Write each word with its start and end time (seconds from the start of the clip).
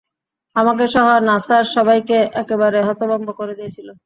আমাকেসহ 0.55 1.05
নাসার 1.27 1.63
সবাইকে 1.75 2.17
একেবারে 2.41 2.79
হতভম্ব 2.87 3.27
করে 3.39 3.53
দিয়েছিলে! 3.59 3.91